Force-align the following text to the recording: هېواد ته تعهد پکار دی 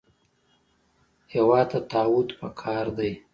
هېواد 1.33 1.67
ته 1.71 1.79
تعهد 1.91 2.27
پکار 2.39 2.85
دی 2.97 3.11